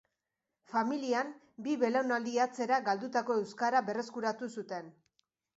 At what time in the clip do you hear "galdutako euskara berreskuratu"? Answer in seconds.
2.89-4.53